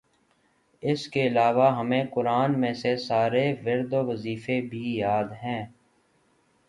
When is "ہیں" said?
5.43-5.63